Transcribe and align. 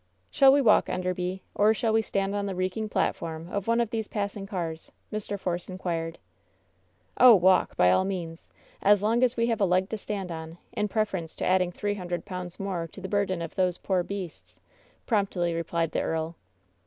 "Shall 0.31 0.51
we 0.51 0.61
walk, 0.61 0.89
Enderby? 0.89 1.43
Or 1.53 1.75
shall 1.75 1.93
we 1.93 2.01
stand 2.01 2.33
on 2.33 2.47
the 2.47 2.55
reeking 2.55 2.89
platform 2.89 3.47
of 3.51 3.67
one 3.67 3.79
of 3.79 3.91
these 3.91 4.07
passing 4.07 4.47
cars?" 4.47 4.91
Mr. 5.13 5.39
Force 5.39 5.69
inquired. 5.69 6.17
"Oh, 7.17 7.35
walk, 7.35 7.77
by 7.77 7.91
all 7.91 8.03
means, 8.03 8.49
as 8.81 9.03
long 9.03 9.21
as 9.21 9.37
we 9.37 9.45
have 9.45 9.61
a 9.61 9.65
leg 9.65 9.89
to 9.89 9.99
stand 9.99 10.31
on, 10.31 10.57
in 10.73 10.87
preference 10.87 11.35
to 11.35 11.45
adding 11.45 11.71
three 11.71 11.93
hundred 11.93 12.25
pounds 12.25 12.59
more 12.59 12.87
to 12.87 12.99
the 12.99 13.07
burden 13.09 13.43
of 13.43 13.53
those 13.53 13.77
poor 13.77 14.01
beasts," 14.01 14.59
promptly 15.05 15.53
re 15.53 15.61
plied 15.61 15.91
the 15.91 16.01
earl. 16.01 16.35